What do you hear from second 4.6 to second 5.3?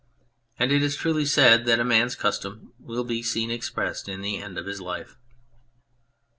his life.